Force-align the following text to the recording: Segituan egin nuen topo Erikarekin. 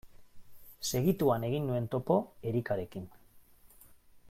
Segituan 0.91 1.45
egin 1.49 1.67
nuen 1.71 1.87
topo 1.97 2.17
Erikarekin. 2.53 3.09